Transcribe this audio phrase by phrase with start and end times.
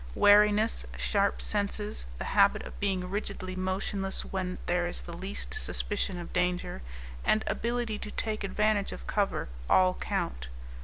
[0.15, 6.17] Wariness, sharp senses, the habit of being rigidly motionless when there is the least suspicion
[6.17, 6.81] of danger,
[7.23, 10.47] and ability to take advantage of cover, all count.